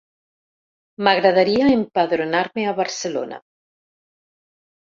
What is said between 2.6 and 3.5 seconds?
a Barcelona.